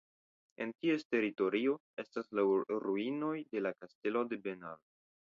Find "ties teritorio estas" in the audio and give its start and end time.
0.83-2.31